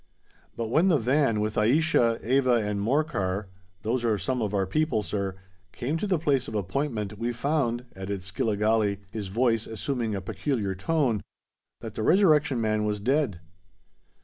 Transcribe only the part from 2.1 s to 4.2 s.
Eva, and Morcar,—those are